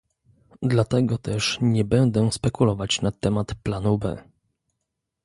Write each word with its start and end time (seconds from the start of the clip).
Dlatego 0.61 1.17
też 1.17 1.57
nie 1.61 1.85
będę 1.85 2.31
spekulować 2.31 3.01
na 3.01 3.11
temat 3.11 3.55
planu 3.55 3.97
B 3.97 4.17